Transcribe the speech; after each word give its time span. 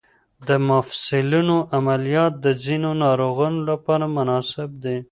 د 0.47 0.49
مفصلونو 0.69 1.55
عملیات 1.77 2.33
د 2.45 2.47
ځینو 2.63 2.89
ناروغانو 3.03 3.59
لپاره 3.69 4.05
مناسب 4.17 4.69
دي. 4.83 4.97